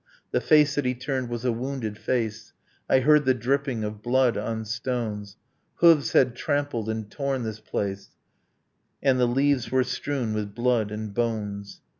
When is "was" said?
1.29-1.45